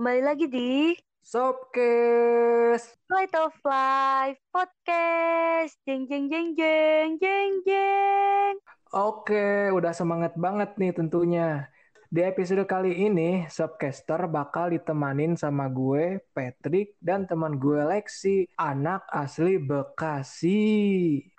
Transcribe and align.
Kembali 0.00 0.24
lagi 0.24 0.48
di 0.48 0.96
Sobkes. 1.20 2.96
Flight 3.04 3.36
of 3.36 3.52
Life 3.60 4.40
Podcast. 4.48 5.76
Jeng 5.84 6.08
jeng 6.08 6.24
jeng 6.32 6.56
jeng 6.56 7.20
jeng 7.20 7.60
jeng. 7.68 8.56
Oke, 8.96 9.68
udah 9.68 9.92
semangat 9.92 10.32
banget 10.40 10.72
nih 10.80 10.96
tentunya. 10.96 11.68
Di 12.08 12.24
episode 12.24 12.64
kali 12.64 12.96
ini, 12.96 13.44
Sobcaster 13.52 14.24
bakal 14.24 14.72
ditemanin 14.72 15.36
sama 15.36 15.68
gue, 15.68 16.24
Patrick, 16.32 16.96
dan 17.04 17.28
teman 17.28 17.60
gue 17.60 17.84
Lexi, 17.84 18.48
anak 18.56 19.04
asli 19.12 19.60
Bekasi. 19.60 20.64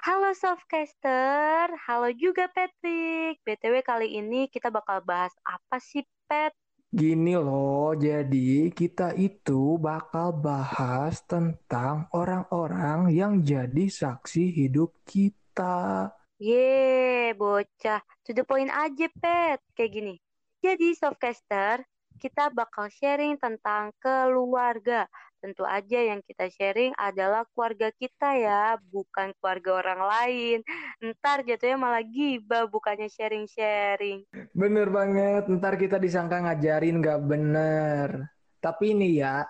Halo 0.06 0.38
Softcaster, 0.38 1.66
halo 1.90 2.14
juga 2.14 2.46
Patrick. 2.54 3.42
BTW 3.42 3.82
kali 3.82 4.22
ini 4.22 4.46
kita 4.54 4.70
bakal 4.70 5.02
bahas 5.02 5.34
apa 5.50 5.82
sih 5.82 6.06
Pat? 6.30 6.54
Gini 6.92 7.40
loh, 7.40 7.96
jadi 7.96 8.68
kita 8.68 9.16
itu 9.16 9.80
bakal 9.80 10.36
bahas 10.36 11.24
tentang 11.24 12.12
orang-orang 12.12 13.08
yang 13.16 13.40
jadi 13.40 13.88
saksi 13.88 14.52
hidup 14.52 15.00
kita. 15.08 16.12
Ye, 16.36 17.32
bocah. 17.32 18.04
To 18.28 18.36
the 18.36 18.44
point 18.44 18.68
aja, 18.68 19.08
Pet. 19.08 19.64
Kayak 19.72 19.92
gini. 19.96 20.16
Jadi, 20.60 20.92
Softcaster, 20.92 21.80
kita 22.20 22.52
bakal 22.52 22.92
sharing 22.92 23.40
tentang 23.40 23.96
keluarga. 23.96 25.08
Tentu 25.42 25.66
aja 25.66 25.98
yang 25.98 26.22
kita 26.22 26.54
sharing 26.54 26.94
adalah 27.02 27.42
keluarga 27.50 27.90
kita 27.98 28.38
ya, 28.38 28.78
bukan 28.94 29.34
keluarga 29.42 29.82
orang 29.82 30.02
lain. 30.06 30.58
Ntar 31.02 31.42
jatuhnya 31.42 31.82
malah 31.82 32.06
gibah, 32.06 32.70
bukannya 32.70 33.10
sharing-sharing. 33.10 34.22
Bener 34.54 34.94
banget, 34.94 35.50
ntar 35.50 35.82
kita 35.82 35.98
disangka 35.98 36.46
ngajarin 36.46 37.02
gak 37.02 37.26
bener. 37.26 38.30
Tapi 38.62 38.94
ini 38.94 39.18
ya, 39.18 39.50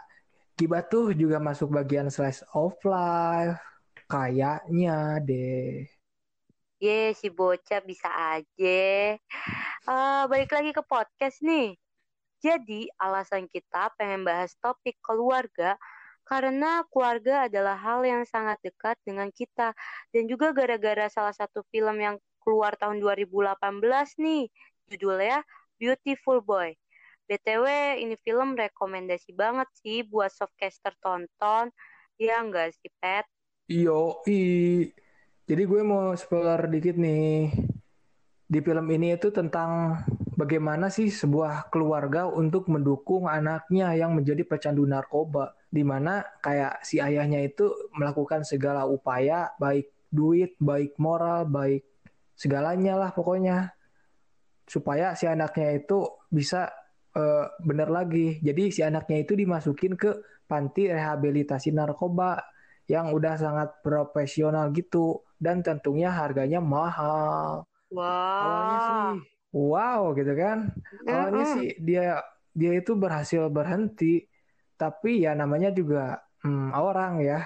gibah 0.55 0.79
tuh 0.79 1.11
juga 1.11 1.43
masuk 1.43 1.75
bagian 1.75 2.07
slice 2.07 2.47
of 2.55 2.79
life. 2.87 3.59
Kayaknya 4.07 5.19
deh. 5.19 5.91
Ye, 6.79 7.11
si 7.19 7.27
bocah 7.27 7.83
bisa 7.83 8.07
aja. 8.07 9.19
Uh, 9.83 10.23
balik 10.31 10.55
lagi 10.55 10.71
ke 10.71 10.79
podcast 10.87 11.43
nih. 11.43 11.75
Jadi, 12.41 12.89
alasan 12.97 13.45
kita 13.45 13.93
pengen 13.95 14.25
bahas 14.25 14.57
topik 14.57 14.97
keluarga 15.05 15.77
karena 16.25 16.81
keluarga 16.89 17.45
adalah 17.45 17.77
hal 17.77 18.01
yang 18.01 18.25
sangat 18.25 18.57
dekat 18.65 18.97
dengan 19.05 19.29
kita 19.29 19.77
dan 20.09 20.23
juga 20.25 20.49
gara-gara 20.53 21.05
salah 21.09 21.33
satu 21.33 21.61
film 21.69 21.97
yang 22.01 22.17
keluar 22.41 22.73
tahun 22.77 22.97
2018 22.97 23.61
nih, 24.17 24.49
judulnya 24.89 25.45
Beautiful 25.77 26.41
Boy. 26.41 26.73
BTW, 27.29 27.65
ini 28.03 28.17
film 28.25 28.59
rekomendasi 28.59 29.31
banget 29.31 29.69
sih 29.79 30.03
buat 30.03 30.33
softcaster 30.33 30.91
tonton. 30.99 31.71
Ya 32.19 32.43
enggak 32.43 32.75
sih, 32.75 32.91
Pet? 32.99 33.23
Yo, 33.71 34.19
i. 34.27 34.89
Jadi 35.47 35.63
gue 35.63 35.81
mau 35.83 36.11
spoiler 36.17 36.59
dikit 36.67 36.99
nih 36.99 37.55
di 38.51 38.59
film 38.59 38.87
ini 38.91 39.15
itu 39.15 39.31
tentang 39.31 39.99
bagaimana 40.41 40.89
sih 40.89 41.13
sebuah 41.13 41.69
keluarga 41.69 42.25
untuk 42.25 42.65
mendukung 42.65 43.29
anaknya 43.29 43.93
yang 43.93 44.17
menjadi 44.17 44.41
pecandu 44.41 44.89
narkoba? 44.89 45.53
Di 45.69 45.85
mana 45.85 46.25
kayak 46.41 46.81
si 46.81 46.97
ayahnya 46.97 47.45
itu 47.45 47.69
melakukan 47.93 48.41
segala 48.41 48.89
upaya 48.89 49.53
baik 49.61 49.93
duit 50.11 50.57
baik 50.59 50.99
moral 50.99 51.47
baik 51.47 51.87
segalanya 52.35 52.99
lah 52.99 53.15
pokoknya 53.15 53.71
supaya 54.67 55.15
si 55.15 55.29
anaknya 55.29 55.77
itu 55.77 56.09
bisa 56.33 56.73
uh, 57.13 57.45
bener 57.61 57.93
lagi. 57.93 58.41
Jadi 58.41 58.73
si 58.73 58.81
anaknya 58.81 59.21
itu 59.21 59.37
dimasukin 59.37 59.93
ke 59.93 60.41
panti 60.49 60.89
rehabilitasi 60.89 61.69
narkoba 61.71 62.41
yang 62.89 63.13
udah 63.13 63.37
sangat 63.37 63.69
profesional 63.85 64.73
gitu 64.73 65.21
dan 65.37 65.61
tentunya 65.61 66.09
harganya 66.11 66.59
mahal. 66.59 67.63
Wow. 67.93 68.03
Awalnya 68.41 68.79
sih 68.81 69.30
wow 69.51 70.15
gitu 70.15 70.33
kan. 70.35 70.71
Awalnya 71.05 71.45
sih 71.59 71.69
dia 71.79 72.23
dia 72.51 72.71
itu 72.75 72.95
berhasil 72.95 73.47
berhenti, 73.47 74.27
tapi 74.75 75.23
ya 75.23 75.35
namanya 75.35 75.71
juga 75.71 76.19
hmm, 76.43 76.71
orang 76.75 77.23
ya. 77.23 77.43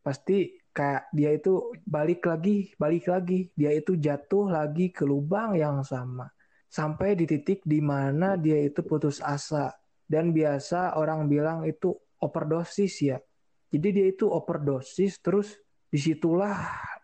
Pasti 0.00 0.56
kayak 0.72 1.12
dia 1.12 1.30
itu 1.36 1.72
balik 1.84 2.24
lagi, 2.28 2.72
balik 2.76 3.08
lagi. 3.08 3.48
Dia 3.56 3.72
itu 3.76 3.96
jatuh 3.96 4.52
lagi 4.52 4.92
ke 4.92 5.04
lubang 5.04 5.56
yang 5.56 5.84
sama. 5.84 6.28
Sampai 6.72 7.12
di 7.12 7.28
titik 7.28 7.60
di 7.68 7.84
mana 7.84 8.40
dia 8.40 8.56
itu 8.60 8.80
putus 8.84 9.20
asa. 9.20 9.72
Dan 10.08 10.32
biasa 10.32 10.96
orang 11.00 11.28
bilang 11.28 11.64
itu 11.64 11.92
overdosis 12.20 12.94
ya. 13.00 13.18
Jadi 13.72 13.88
dia 13.88 14.06
itu 14.12 14.28
overdosis 14.28 15.16
terus 15.24 15.56
di 15.88 15.96
situlah 15.96 16.56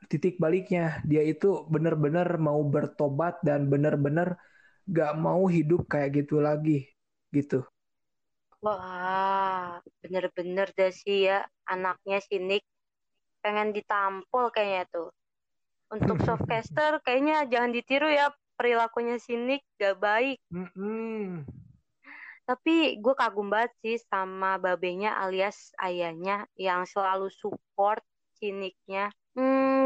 titik 0.08 0.41
baliknya. 0.41 1.04
Dia 1.04 1.22
itu 1.22 1.69
benar-benar 1.69 2.41
mau 2.41 2.64
bertobat 2.64 3.38
dan 3.44 3.69
benar-benar 3.69 4.41
gak 4.88 5.12
mau 5.20 5.44
hidup 5.46 5.84
kayak 5.84 6.24
gitu 6.24 6.41
lagi 6.41 6.88
gitu. 7.28 7.60
Wah 8.64 9.78
bener-bener 10.02 10.72
deh 10.74 10.91
sih 10.91 11.28
ya 11.28 11.44
anaknya 11.68 12.18
si 12.24 12.41
Nick. 12.41 12.64
Pengen 13.44 13.70
ditampol 13.76 14.50
kayaknya 14.50 14.88
tuh. 14.91 15.08
Untuk 15.92 16.18
softcaster 16.26 16.98
kayaknya 17.04 17.47
jangan 17.47 17.70
ditiru 17.70 18.08
ya 18.08 18.32
perilakunya 18.58 19.20
si 19.20 19.36
Nick 19.36 19.62
gak 19.78 20.00
baik. 20.00 20.41
Mm 20.50 20.68
-mm. 20.74 21.24
tapi 22.48 22.97
gue 22.97 23.12
kagum 23.12 23.52
banget 23.52 23.76
sih 23.84 24.00
sama 24.08 24.56
babenya 24.56 25.20
alias 25.20 25.68
ayahnya 25.84 26.48
yang 26.56 26.88
selalu 26.88 27.28
support 27.28 28.00
ciniknya. 28.41 29.12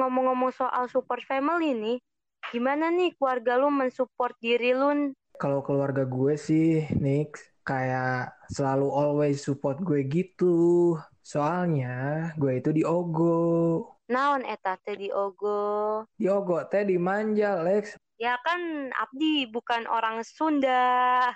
Ngomong-ngomong 0.03 0.51
soal 0.51 0.91
support 0.91 1.23
family 1.31 1.79
nih, 1.79 2.03
gimana 2.51 2.91
nih 2.91 3.15
keluarga 3.15 3.55
lu 3.55 3.71
mensupport 3.71 4.35
diri 4.43 4.75
lu? 4.75 5.15
Kalau 5.39 5.63
keluarga 5.63 6.03
gue 6.03 6.35
sih, 6.35 6.91
Nick, 6.99 7.39
kayak 7.63 8.35
selalu 8.51 8.91
always 8.91 9.47
support 9.47 9.79
gue 9.79 10.03
gitu. 10.11 10.99
Soalnya 11.23 12.35
gue 12.35 12.59
itu 12.59 12.75
di 12.75 12.83
Ogo. 12.83 13.95
Naon 14.11 14.43
eta 14.43 14.75
teh 14.83 14.99
di 14.99 15.15
Ogo? 15.15 16.03
Di 16.19 16.27
Ogo 16.27 16.59
teh 16.67 16.83
dimanja, 16.83 17.63
Lex. 17.63 17.95
Ya 18.19 18.35
kan 18.43 18.91
Abdi 18.99 19.47
bukan 19.55 19.87
orang 19.87 20.27
Sunda. 20.27 21.31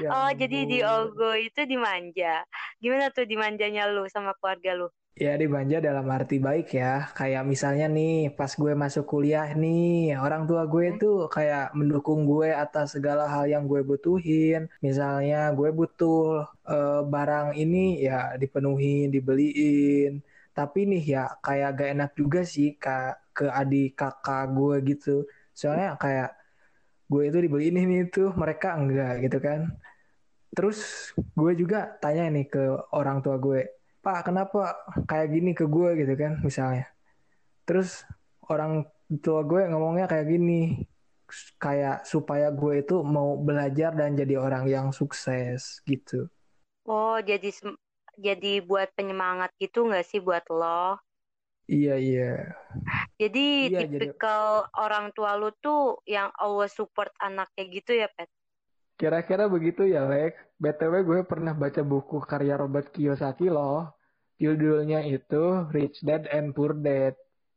Ya 0.00 0.08
oh, 0.16 0.30
jadi 0.32 0.64
di 0.64 0.80
Ogo 0.80 1.36
itu 1.36 1.68
dimanja. 1.68 2.40
Gimana 2.80 3.12
tuh 3.12 3.28
dimanjanya 3.28 3.84
lu 3.92 4.08
sama 4.08 4.32
keluarga 4.40 4.72
lu? 4.80 4.88
Ya 5.16 5.32
dimanja 5.40 5.80
dalam 5.80 6.12
arti 6.12 6.36
baik 6.36 6.76
ya. 6.76 7.08
Kayak 7.16 7.48
misalnya 7.48 7.88
nih 7.88 8.36
pas 8.36 8.52
gue 8.52 8.72
masuk 8.76 9.04
kuliah 9.08 9.48
nih, 9.56 10.12
orang 10.20 10.44
tua 10.44 10.68
gue 10.68 10.92
hmm. 10.92 10.98
tuh 11.00 11.16
kayak 11.32 11.72
mendukung 11.72 12.28
gue 12.28 12.52
atas 12.52 12.86
segala 13.00 13.24
hal 13.24 13.48
yang 13.48 13.64
gue 13.64 13.80
butuhin. 13.80 14.68
Misalnya 14.84 15.56
gue 15.56 15.72
butuh 15.72 16.44
uh, 16.68 17.00
barang 17.08 17.56
ini 17.56 18.04
ya 18.04 18.36
dipenuhi, 18.36 19.08
dibeliin. 19.08 20.20
Tapi 20.52 20.78
nih 20.84 21.02
ya 21.16 21.22
kayak 21.40 21.68
gak 21.80 21.90
enak 21.96 22.10
juga 22.20 22.40
sih 22.44 22.76
kak 22.76 23.32
ke 23.36 23.48
adik 23.48 23.96
kakak 23.96 24.52
gue 24.52 24.74
gitu. 24.84 25.24
Soalnya 25.56 25.96
kayak 25.96 26.36
gue 27.08 27.22
itu 27.28 27.38
dibeliin 27.44 27.76
ini 27.88 27.96
tuh 28.12 28.36
mereka 28.36 28.76
enggak 28.76 29.24
gitu 29.24 29.38
kan. 29.40 29.60
Terus 30.56 30.78
gue 31.16 31.52
juga 31.56 31.96
tanya 32.04 32.28
nih 32.28 32.46
ke 32.52 32.62
orang 32.92 33.20
tua 33.24 33.36
gue, 33.40 33.60
Pak 34.06 34.30
kenapa 34.30 34.78
kayak 35.10 35.34
gini 35.34 35.50
ke 35.50 35.66
gue 35.66 35.98
gitu 35.98 36.14
kan 36.14 36.38
misalnya 36.38 36.86
terus 37.66 38.06
orang 38.46 38.86
tua 39.18 39.42
gue 39.42 39.66
ngomongnya 39.66 40.06
kayak 40.06 40.30
gini 40.30 40.86
kayak 41.58 42.06
supaya 42.06 42.54
gue 42.54 42.86
itu 42.86 43.02
mau 43.02 43.34
belajar 43.34 43.98
dan 43.98 44.14
jadi 44.14 44.38
orang 44.38 44.70
yang 44.70 44.94
sukses 44.94 45.82
gitu 45.82 46.30
oh 46.86 47.18
jadi 47.18 47.50
jadi 48.14 48.62
buat 48.62 48.94
penyemangat 48.94 49.50
gitu 49.58 49.90
nggak 49.90 50.06
sih 50.06 50.22
buat 50.22 50.46
lo 50.54 51.02
Iya 51.66 51.98
iya. 51.98 52.54
Jadi 53.18 53.74
iya, 53.74 53.90
tipikal 53.90 54.70
jadi... 54.70 54.86
orang 54.86 55.10
tua 55.10 55.34
lu 55.34 55.50
tuh 55.58 55.98
yang 56.06 56.30
always 56.38 56.70
support 56.70 57.10
anaknya 57.18 57.64
gitu 57.74 57.90
ya, 57.90 58.06
Pet? 58.06 58.30
Kira-kira 58.94 59.50
begitu 59.50 59.82
ya, 59.82 60.06
Lex. 60.06 60.38
BTW 60.62 61.02
gue 61.02 61.20
pernah 61.26 61.58
baca 61.58 61.82
buku 61.82 62.22
karya 62.22 62.54
Robert 62.54 62.94
Kiyosaki 62.94 63.50
loh. 63.50 63.95
Judulnya 64.36 65.00
itu 65.04 65.66
Rich 65.72 66.04
Dad 66.04 66.28
and 66.28 66.52
Poor 66.52 66.76
Dad. 66.76 67.16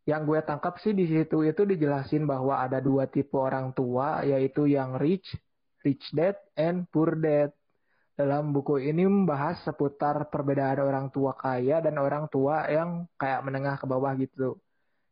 Yang 0.10 0.22
gue 0.26 0.40
tangkap 0.42 0.81
sih 0.81 0.98
di 0.98 1.06
situ 1.06 1.46
itu 1.46 1.62
dijelasin 1.70 2.26
bahwa 2.26 2.58
ada 2.58 2.81
dua 2.81 3.06
tipe 3.06 3.38
orang 3.38 3.78
tua, 3.78 4.26
yaitu 4.26 4.66
yang 4.66 4.98
rich, 4.98 5.38
rich 5.86 6.02
dad, 6.18 6.34
and 6.58 6.90
poor 6.90 7.14
dad. 7.14 7.54
Dalam 8.18 8.50
buku 8.52 8.81
ini 8.84 9.06
membahas 9.06 9.62
seputar 9.64 10.28
perbedaan 10.34 10.81
orang 10.81 11.08
tua 11.14 11.38
kaya 11.38 11.80
dan 11.80 11.96
orang 12.02 12.26
tua 12.28 12.66
yang 12.68 13.06
kayak 13.22 13.46
menengah 13.46 13.78
ke 13.78 13.86
bawah 13.86 14.12
gitu. 14.18 14.58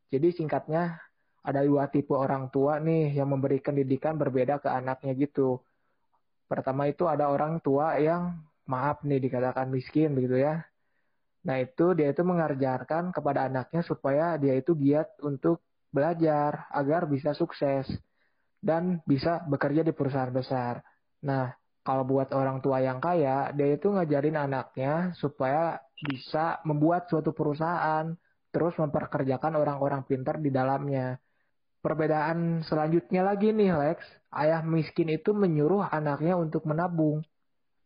Jadi 0.10 0.34
singkatnya 0.34 0.98
ada 1.46 1.64
dua 1.64 1.88
tipe 1.88 2.12
orang 2.12 2.52
tua 2.52 2.82
nih 2.84 3.16
yang 3.16 3.32
memberikan 3.32 3.78
didikan 3.78 4.20
berbeda 4.20 4.60
ke 4.60 4.68
anaknya 4.68 5.16
gitu. 5.16 5.64
Pertama 6.52 6.90
itu 6.92 7.08
ada 7.08 7.32
orang 7.32 7.64
tua 7.64 7.96
yang 8.02 8.44
maaf 8.68 9.06
nih 9.06 9.24
dikatakan 9.24 9.72
miskin 9.72 10.12
begitu 10.12 10.44
ya. 10.44 10.68
Nah 11.46 11.62
itu 11.62 11.94
dia 11.94 12.10
itu 12.10 12.24
mengajarkan 12.26 13.14
kepada 13.14 13.46
anaknya 13.52 13.82
supaya 13.86 14.40
dia 14.42 14.58
itu 14.58 14.74
giat 14.74 15.20
untuk 15.22 15.62
belajar 15.92 16.68
agar 16.74 17.06
bisa 17.06 17.32
sukses 17.38 17.88
dan 18.60 19.00
bisa 19.06 19.46
bekerja 19.46 19.86
di 19.86 19.94
perusahaan 19.94 20.34
besar. 20.34 20.82
Nah, 21.24 21.54
kalau 21.88 22.04
buat 22.04 22.36
orang 22.36 22.60
tua 22.60 22.84
yang 22.84 23.00
kaya, 23.00 23.56
dia 23.56 23.80
itu 23.80 23.88
ngajarin 23.88 24.36
anaknya 24.36 25.16
supaya 25.16 25.80
bisa 25.96 26.60
membuat 26.68 27.08
suatu 27.08 27.32
perusahaan, 27.32 28.12
terus 28.52 28.76
memperkerjakan 28.76 29.56
orang-orang 29.56 30.04
pintar 30.04 30.36
di 30.44 30.52
dalamnya. 30.52 31.16
Perbedaan 31.80 32.68
selanjutnya 32.68 33.24
lagi 33.24 33.56
nih 33.56 33.72
Lex, 33.72 34.04
ayah 34.36 34.60
miskin 34.68 35.08
itu 35.16 35.32
menyuruh 35.32 35.88
anaknya 35.88 36.36
untuk 36.36 36.68
menabung. 36.68 37.24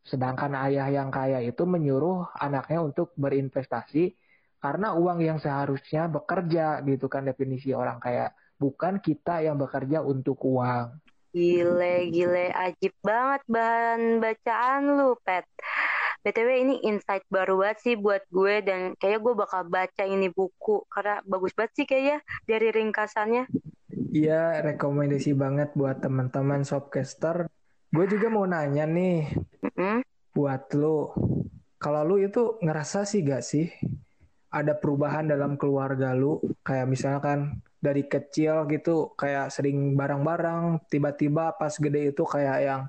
Sedangkan 0.02 0.58
ayah 0.68 0.90
yang 0.90 1.14
kaya 1.14 1.40
itu 1.46 1.62
menyuruh 1.64 2.34
anaknya 2.38 2.82
untuk 2.82 3.14
berinvestasi 3.18 4.18
karena 4.62 4.94
uang 4.94 5.20
yang 5.26 5.38
seharusnya 5.42 6.10
bekerja 6.10 6.86
gitu 6.86 7.10
kan 7.10 7.26
definisi 7.26 7.74
orang 7.74 7.98
kaya. 7.98 8.34
Bukan 8.62 9.02
kita 9.02 9.42
yang 9.42 9.58
bekerja 9.58 10.06
untuk 10.06 10.38
uang. 10.46 11.02
Gile, 11.32 12.12
gile, 12.12 12.52
ajib 12.52 12.94
banget 13.02 13.42
bahan 13.48 14.20
bacaan 14.20 14.82
lu, 15.00 15.16
Pet. 15.24 15.48
BTW 16.22 16.50
ini 16.62 16.76
insight 16.86 17.26
baru 17.34 17.58
banget 17.66 17.78
sih 17.82 17.96
buat 17.98 18.22
gue 18.30 18.62
dan 18.62 18.94
kayaknya 19.02 19.20
gue 19.26 19.34
bakal 19.34 19.62
baca 19.66 20.04
ini 20.06 20.30
buku 20.30 20.86
karena 20.86 21.18
bagus 21.26 21.58
banget 21.58 21.72
sih 21.82 21.86
kayaknya 21.90 22.22
dari 22.46 22.70
ringkasannya. 22.70 23.50
Iya, 24.12 24.62
rekomendasi 24.62 25.34
banget 25.34 25.74
buat 25.74 26.04
teman-teman 26.04 26.62
shopcaster. 26.62 27.50
Gue 27.92 28.06
juga 28.08 28.28
mau 28.32 28.48
nanya 28.48 28.88
nih, 28.88 29.36
mm-hmm. 29.62 29.96
buat 30.32 30.72
lu, 30.80 31.12
kalau 31.76 32.02
lu 32.08 32.24
itu 32.24 32.56
ngerasa 32.64 33.04
sih 33.04 33.20
gak 33.22 33.44
sih 33.44 33.68
ada 34.52 34.76
perubahan 34.80 35.28
dalam 35.28 35.60
keluarga 35.60 36.16
lu? 36.16 36.40
Kayak 36.64 36.88
misalkan 36.88 37.60
dari 37.82 38.06
kecil 38.06 38.70
gitu 38.70 39.12
kayak 39.18 39.50
sering 39.50 39.98
bareng-bareng 39.98 40.86
tiba-tiba 40.86 41.58
pas 41.58 41.74
gede 41.74 42.14
itu 42.14 42.24
kayak 42.30 42.58
yang 42.62 42.82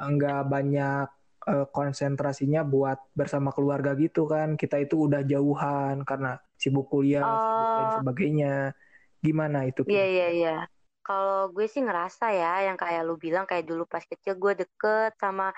enggak 0.00 0.48
banyak 0.48 1.06
uh, 1.44 1.66
konsentrasinya 1.68 2.64
buat 2.64 2.96
bersama 3.12 3.52
keluarga 3.52 3.92
gitu 3.92 4.24
kan 4.24 4.56
kita 4.56 4.80
itu 4.80 5.04
udah 5.04 5.20
jauhan 5.20 6.00
karena 6.08 6.40
sibuk 6.56 6.88
kuliah 6.88 7.20
uh, 7.20 7.28
sibuk 7.28 7.68
dan 7.76 7.84
oh. 7.84 7.94
sebagainya 8.00 8.54
gimana 9.20 9.58
itu 9.68 9.84
iya 9.84 10.06
iya 10.08 10.28
iya 10.32 10.56
kalau 11.08 11.48
gue 11.56 11.64
sih 11.64 11.80
ngerasa 11.80 12.36
ya 12.36 12.68
yang 12.68 12.76
kayak 12.76 13.00
lu 13.08 13.16
bilang 13.16 13.48
kayak 13.48 13.64
dulu 13.64 13.88
pas 13.88 14.04
kecil 14.04 14.36
gue 14.36 14.60
deket 14.60 15.16
sama 15.16 15.56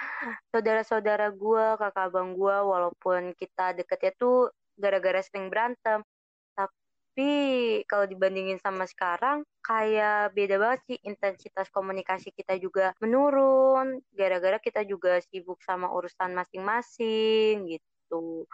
saudara-saudara 0.54 1.34
gue 1.34 1.66
kakak 1.74 2.14
abang 2.14 2.38
gue 2.38 2.54
walaupun 2.54 3.34
kita 3.34 3.74
deketnya 3.74 4.14
tuh 4.14 4.54
gara-gara 4.78 5.18
sering 5.26 5.50
berantem 5.50 6.06
tapi 6.54 7.82
kalau 7.90 8.06
dibandingin 8.06 8.62
sama 8.62 8.86
sekarang 8.86 9.42
kayak 9.66 10.30
beda 10.38 10.54
banget 10.62 10.80
sih 10.86 10.98
intensitas 11.02 11.66
komunikasi 11.74 12.30
kita 12.30 12.54
juga 12.54 12.94
menurun 13.02 13.98
gara-gara 14.14 14.62
kita 14.62 14.86
juga 14.86 15.18
sibuk 15.18 15.58
sama 15.66 15.90
urusan 15.90 16.30
masing-masing 16.30 17.66
gitu. 17.66 18.46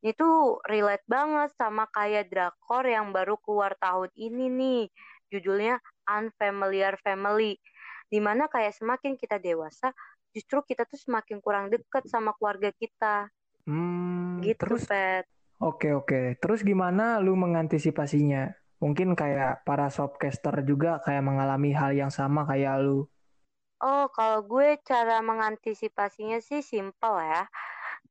Ini 0.00 0.16
tuh 0.16 0.64
relate 0.64 1.04
banget 1.04 1.52
sama 1.60 1.84
kayak 1.92 2.32
drakor 2.32 2.88
yang 2.88 3.12
baru 3.12 3.36
keluar 3.44 3.76
tahun 3.76 4.08
ini 4.16 4.44
nih. 4.48 4.82
Judulnya 5.28 5.76
Unfamiliar 6.08 6.96
Family. 7.04 7.60
Di 8.08 8.18
mana 8.24 8.48
kayak 8.48 8.72
semakin 8.72 9.20
kita 9.20 9.36
dewasa, 9.36 9.92
justru 10.32 10.64
kita 10.64 10.88
tuh 10.88 10.96
semakin 10.96 11.44
kurang 11.44 11.68
deket 11.68 12.08
sama 12.08 12.32
keluarga 12.36 12.72
kita. 12.72 13.28
Hmm, 13.68 14.40
gitu, 14.40 14.56
terus, 14.56 14.88
Pet. 14.88 15.28
Oke, 15.58 15.90
oke. 15.90 16.38
Terus 16.38 16.62
gimana 16.62 17.18
lu 17.18 17.34
mengantisipasinya? 17.34 18.54
Mungkin 18.78 19.18
kayak 19.18 19.66
para 19.66 19.90
shopcaster 19.90 20.62
juga 20.62 21.02
kayak 21.02 21.26
mengalami 21.26 21.74
hal 21.74 21.90
yang 21.98 22.14
sama 22.14 22.46
kayak 22.46 22.78
lu. 22.78 23.10
Oh, 23.82 24.06
kalau 24.14 24.46
gue 24.46 24.78
cara 24.86 25.18
mengantisipasinya 25.18 26.38
sih 26.38 26.62
simple 26.62 27.18
ya. 27.18 27.50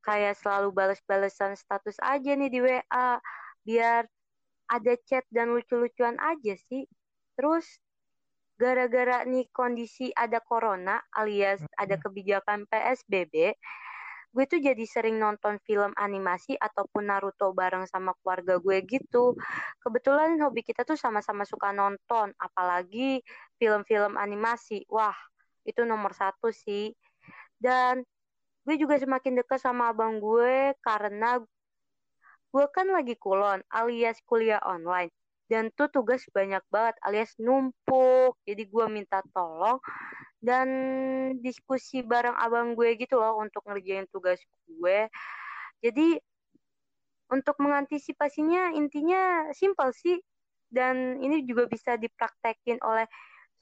Kayak 0.03 0.35
selalu 0.39 0.75
balas-balasan 0.75 1.55
status 1.55 1.95
aja 2.03 2.35
nih 2.35 2.51
di 2.51 2.59
WA. 2.59 3.19
Biar 3.63 4.11
ada 4.67 4.93
chat 5.07 5.23
dan 5.31 5.55
lucu-lucuan 5.55 6.19
aja 6.19 6.55
sih. 6.67 6.83
Terus 7.39 7.79
gara-gara 8.57 9.21
nih 9.23 9.45
kondisi 9.53 10.09
ada 10.17 10.41
corona 10.41 10.97
alias 11.13 11.61
ada 11.77 11.95
kebijakan 12.01 12.65
PSBB, 12.65 13.53
gue 14.33 14.45
tuh 14.49 14.59
jadi 14.61 14.85
sering 14.85 15.21
nonton 15.21 15.61
film 15.63 15.93
animasi 15.97 16.57
ataupun 16.57 17.09
Naruto 17.09 17.53
bareng 17.53 17.85
sama 17.85 18.17
keluarga 18.21 18.57
gue 18.57 18.81
gitu. 18.85 19.37
Kebetulan 19.81 20.37
hobi 20.41 20.65
kita 20.65 20.83
tuh 20.83 20.97
sama-sama 20.97 21.45
suka 21.45 21.69
nonton, 21.73 22.33
apalagi 22.41 23.21
film-film 23.61 24.17
animasi. 24.17 24.83
Wah, 24.89 25.15
itu 25.65 25.85
nomor 25.85 26.13
satu 26.17 26.49
sih. 26.49 26.93
Dan 27.57 28.01
gue 28.67 28.75
juga 28.75 28.99
semakin 28.99 29.41
dekat 29.41 29.63
sama 29.63 29.95
abang 29.95 30.19
gue 30.19 30.75
karena 30.83 31.39
gue 32.47 32.65
kan 32.73 32.87
lagi 32.91 33.15
kulon 33.15 33.63
alias 33.71 34.19
kuliah 34.27 34.59
online 34.63 35.11
dan 35.47 35.71
tuh 35.73 35.87
tugas 35.87 36.23
banyak 36.35 36.61
banget 36.67 36.95
alias 37.03 37.31
numpuk. 37.39 38.35
Jadi 38.43 38.67
gue 38.67 38.85
minta 38.91 39.23
tolong 39.31 39.79
dan 40.43 40.67
diskusi 41.39 42.03
bareng 42.03 42.35
abang 42.35 42.75
gue 42.75 42.99
gitu 42.99 43.17
loh 43.17 43.39
untuk 43.39 43.63
ngerjain 43.65 44.05
tugas 44.11 44.39
gue. 44.67 45.07
Jadi 45.79 46.19
untuk 47.31 47.55
mengantisipasinya 47.59 48.75
intinya 48.75 49.51
simpel 49.55 49.91
sih. 49.95 50.19
Dan 50.67 51.23
ini 51.23 51.47
juga 51.47 51.63
bisa 51.71 51.95
dipraktekin 51.95 52.83
oleh 52.83 53.07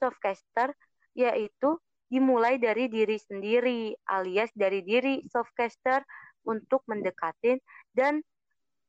softcaster 0.02 0.74
yaitu 1.14 1.78
dimulai 2.10 2.58
dari 2.58 2.90
diri 2.90 3.14
sendiri 3.14 3.94
alias 4.10 4.50
dari 4.54 4.82
diri 4.82 5.22
softcaster 5.30 6.02
untuk 6.46 6.82
mendekatin 6.86 7.58
dan 7.94 8.22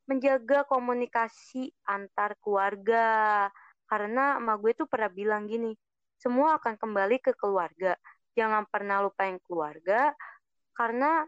menjaga 0.08 0.64
komunikasi 0.64 1.70
antar 1.84 2.34
keluarga. 2.40 3.46
Karena 3.84 4.40
emak 4.40 4.56
gue 4.64 4.72
tuh 4.84 4.88
pernah 4.88 5.12
bilang 5.12 5.44
gini, 5.44 5.76
semua 6.16 6.56
akan 6.56 6.80
kembali 6.80 7.20
ke 7.20 7.36
keluarga. 7.36 7.94
Jangan 8.32 8.66
pernah 8.70 9.02
lupain 9.02 9.36
keluarga, 9.42 10.14
karena 10.78 11.26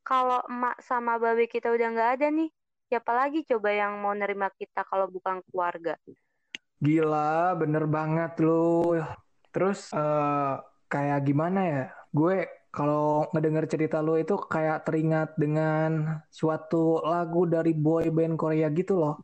kalau 0.00 0.40
emak 0.48 0.80
sama 0.80 1.20
babe 1.20 1.44
kita 1.50 1.68
udah 1.68 1.88
nggak 1.92 2.10
ada 2.16 2.26
nih, 2.32 2.48
siapa 2.88 3.12
lagi 3.12 3.44
coba 3.44 3.74
yang 3.74 4.00
mau 4.00 4.16
nerima 4.16 4.48
kita 4.56 4.86
kalau 4.88 5.04
bukan 5.10 5.44
keluarga? 5.50 6.00
Gila, 6.80 7.52
bener 7.60 7.84
banget 7.84 8.40
loh. 8.40 8.96
Terus 9.52 9.92
uh, 9.92 10.62
kayak 10.88 11.28
gimana 11.28 11.60
ya? 11.60 11.84
Gue 12.08 12.48
kalau 12.76 13.24
ngedenger 13.32 13.64
cerita 13.72 14.04
lu 14.04 14.20
itu 14.20 14.36
kayak 14.36 14.84
teringat 14.84 15.32
dengan 15.40 16.20
suatu 16.28 17.00
lagu 17.00 17.48
dari 17.48 17.72
boy 17.72 18.12
band 18.12 18.36
Korea 18.36 18.68
gitu 18.68 19.00
loh. 19.00 19.16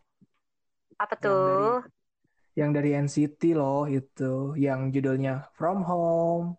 Apa 0.96 1.12
tuh? 1.20 1.36
Yang 1.36 1.44
dari, 1.44 2.56
yang 2.56 2.70
dari 2.72 2.90
NCT 3.04 3.42
loh 3.52 3.84
itu, 3.84 4.56
yang 4.56 4.88
judulnya 4.88 5.52
From 5.52 5.84
Home. 5.84 6.56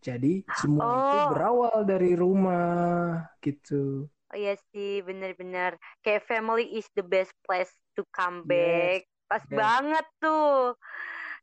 Jadi 0.00 0.48
semua 0.56 0.88
oh. 0.88 0.96
itu 0.96 1.18
berawal 1.36 1.76
dari 1.84 2.16
rumah 2.16 3.28
gitu. 3.44 4.08
Oh 4.32 4.36
iya 4.36 4.56
sih, 4.72 5.04
bener-bener. 5.04 5.76
Kayak 6.00 6.24
family 6.24 6.72
is 6.72 6.88
the 6.96 7.04
best 7.04 7.36
place 7.44 7.72
to 8.00 8.06
come 8.16 8.48
back. 8.48 9.04
Yes. 9.04 9.28
Pas 9.28 9.44
yes. 9.44 9.52
banget 9.52 10.06
tuh. 10.24 10.72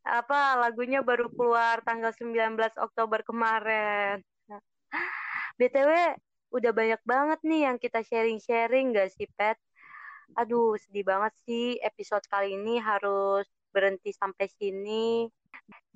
Apa 0.02 0.58
lagunya 0.58 1.06
baru 1.06 1.30
keluar 1.30 1.86
tanggal 1.86 2.10
19 2.10 2.58
Oktober 2.82 3.22
kemarin. 3.22 4.26
BTW 5.56 5.90
udah 6.52 6.72
banyak 6.72 7.00
banget 7.02 7.40
nih 7.42 7.60
yang 7.68 7.76
kita 7.80 8.00
sharing-sharing 8.04 8.92
gak 8.92 9.12
sih 9.12 9.28
Pet? 9.36 9.56
Aduh 10.36 10.76
sedih 10.76 11.06
banget 11.06 11.32
sih 11.48 11.80
episode 11.80 12.24
kali 12.28 12.56
ini 12.56 12.76
harus 12.76 13.48
berhenti 13.72 14.12
sampai 14.12 14.48
sini. 14.52 15.28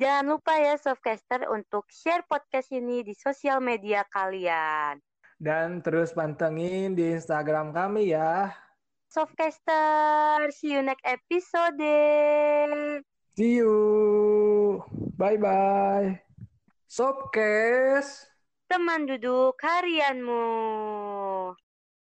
Jangan 0.01 0.25
lupa 0.37 0.57
ya 0.57 0.81
Softcaster 0.81 1.45
untuk 1.53 1.85
share 1.93 2.25
podcast 2.25 2.73
ini 2.73 3.05
di 3.05 3.13
sosial 3.13 3.61
media 3.61 4.05
kalian. 4.09 4.97
Dan 5.41 5.81
terus 5.81 6.13
pantengin 6.13 6.93
di 6.93 7.17
Instagram 7.17 7.73
kami 7.73 8.13
ya. 8.13 8.53
Softcaster, 9.11 10.49
see 10.55 10.77
you 10.77 10.85
next 10.85 11.03
episode. 11.03 11.81
See 13.35 13.59
you. 13.59 13.75
Bye-bye. 15.17 16.21
Softcast 16.87 18.30
teman 18.71 19.03
duduk 19.11 19.59
harianmu. 19.59 20.47